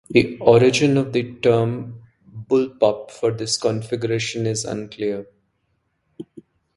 The 0.09 0.35
origin 0.39 0.97
of 0.97 1.13
the 1.13 1.31
term 1.41 2.01
"bullpup" 2.49 3.11
for 3.11 3.29
this 3.29 3.55
configuration 3.55 4.47
is 4.47 4.65
unclear. 4.65 5.27